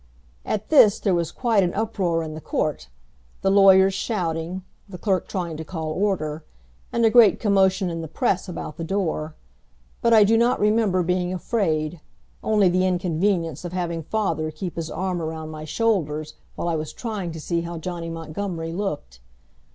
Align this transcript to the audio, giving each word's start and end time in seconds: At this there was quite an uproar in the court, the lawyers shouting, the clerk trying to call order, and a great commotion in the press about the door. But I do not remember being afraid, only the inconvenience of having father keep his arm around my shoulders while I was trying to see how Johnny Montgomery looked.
At 0.47 0.69
this 0.69 0.97
there 0.99 1.13
was 1.13 1.31
quite 1.31 1.61
an 1.63 1.75
uproar 1.75 2.23
in 2.23 2.33
the 2.33 2.41
court, 2.41 2.89
the 3.43 3.51
lawyers 3.51 3.93
shouting, 3.93 4.63
the 4.89 4.97
clerk 4.97 5.27
trying 5.27 5.57
to 5.57 5.63
call 5.63 5.91
order, 5.91 6.43
and 6.91 7.05
a 7.05 7.11
great 7.11 7.39
commotion 7.39 7.91
in 7.91 8.01
the 8.01 8.07
press 8.07 8.49
about 8.49 8.77
the 8.77 8.83
door. 8.83 9.35
But 10.01 10.11
I 10.11 10.23
do 10.23 10.37
not 10.39 10.59
remember 10.59 11.03
being 11.03 11.31
afraid, 11.31 12.01
only 12.43 12.67
the 12.67 12.87
inconvenience 12.87 13.63
of 13.63 13.73
having 13.73 14.01
father 14.01 14.49
keep 14.49 14.75
his 14.75 14.89
arm 14.89 15.21
around 15.21 15.51
my 15.51 15.65
shoulders 15.65 16.33
while 16.55 16.67
I 16.67 16.77
was 16.77 16.91
trying 16.93 17.31
to 17.33 17.39
see 17.39 17.61
how 17.61 17.77
Johnny 17.77 18.09
Montgomery 18.09 18.73
looked. 18.73 19.19